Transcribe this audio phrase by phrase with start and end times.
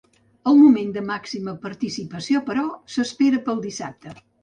[0.51, 2.67] El moment de màxima participació, però,
[2.97, 4.21] s’espera pel dissabte.